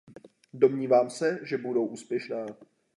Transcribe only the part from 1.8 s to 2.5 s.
úspěšná.